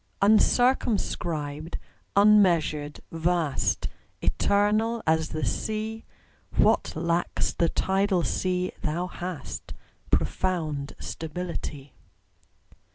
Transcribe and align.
UNCIRCUMSCRIBED, 0.23 1.77
unmeasured, 2.15 3.01
vast, 3.11 3.87
Eternal 4.19 5.03
as 5.05 5.29
the 5.29 5.45
Sea; 5.45 6.05
What 6.57 6.95
lacks 6.95 7.53
the 7.53 7.69
tidal 7.69 8.23
sea 8.23 8.71
thou 8.81 9.05
hast 9.05 9.75
Profound 10.09 10.95
stability. 10.97 11.93